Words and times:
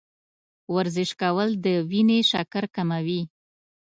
ورزش 0.75 1.09
کول 1.21 1.49
د 1.65 1.67
وینې 1.89 2.19
شکر 2.31 2.63
کموي. 2.75 3.21